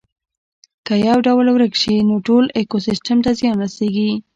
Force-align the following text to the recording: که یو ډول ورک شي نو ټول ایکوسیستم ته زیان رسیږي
که 0.85 0.93
یو 1.07 1.17
ډول 1.27 1.45
ورک 1.51 1.73
شي 1.81 1.95
نو 2.07 2.15
ټول 2.27 2.43
ایکوسیستم 2.57 3.17
ته 3.25 3.31
زیان 3.39 3.57
رسیږي 3.63 4.11